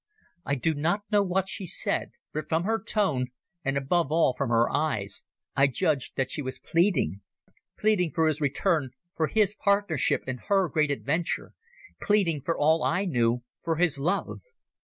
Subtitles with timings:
[0.43, 3.27] I do not know what she said, but from her tone,
[3.63, 5.21] and above all from her eyes,
[5.55, 10.89] I judged that she was pleading—pleading for his return, for his partnership in her great
[10.89, 11.53] adventure;
[12.01, 14.41] pleading, for all I knew, for his love.